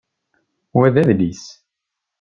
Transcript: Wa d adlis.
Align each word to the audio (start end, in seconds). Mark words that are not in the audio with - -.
Wa 0.75 0.87
d 0.93 0.95
adlis. 1.01 1.43